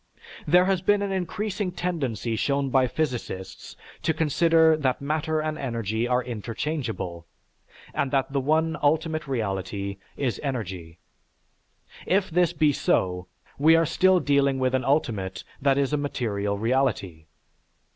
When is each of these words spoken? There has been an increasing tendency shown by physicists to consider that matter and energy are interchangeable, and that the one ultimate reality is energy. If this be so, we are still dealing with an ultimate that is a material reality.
There 0.47 0.65
has 0.65 0.81
been 0.81 1.03
an 1.03 1.11
increasing 1.11 1.71
tendency 1.71 2.35
shown 2.35 2.71
by 2.71 2.87
physicists 2.87 3.75
to 4.01 4.15
consider 4.15 4.75
that 4.77 4.99
matter 4.99 5.39
and 5.41 5.59
energy 5.59 6.07
are 6.07 6.23
interchangeable, 6.23 7.27
and 7.93 8.09
that 8.09 8.33
the 8.33 8.39
one 8.39 8.75
ultimate 8.81 9.27
reality 9.27 9.97
is 10.17 10.39
energy. 10.41 10.97
If 12.07 12.31
this 12.31 12.51
be 12.51 12.73
so, 12.73 13.27
we 13.59 13.75
are 13.75 13.85
still 13.85 14.19
dealing 14.19 14.57
with 14.57 14.73
an 14.73 14.83
ultimate 14.85 15.43
that 15.61 15.77
is 15.77 15.93
a 15.93 15.97
material 15.97 16.57
reality. 16.57 17.27